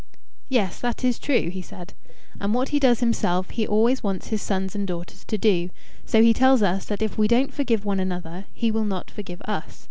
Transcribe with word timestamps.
"Yes; 0.49 0.79
that 0.79 1.03
is 1.03 1.19
true," 1.19 1.51
he 1.51 1.61
said. 1.61 1.93
"And 2.39 2.55
what 2.55 2.69
he 2.69 2.79
does 2.79 3.01
himself, 3.01 3.51
he 3.51 3.67
always 3.67 4.01
wants 4.01 4.29
his 4.29 4.41
sons 4.41 4.73
and 4.73 4.87
daughters 4.87 5.23
to 5.25 5.37
do. 5.37 5.69
So 6.07 6.23
he 6.23 6.33
tells 6.33 6.63
us 6.63 6.85
that 6.85 7.03
if 7.03 7.19
we 7.19 7.27
don't 7.27 7.53
forgive 7.53 7.85
one 7.85 7.99
another, 7.99 8.45
he 8.51 8.71
will 8.71 8.83
not 8.85 9.11
forgive 9.11 9.43
us. 9.45 9.79